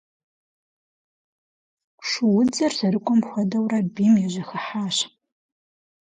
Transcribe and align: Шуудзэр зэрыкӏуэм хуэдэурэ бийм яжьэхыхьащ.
Шуудзэр 2.07 2.73
зэрыкӏуэм 2.77 3.19
хуэдэурэ 3.27 3.79
бийм 3.95 4.15
яжьэхыхьащ. 4.25 4.97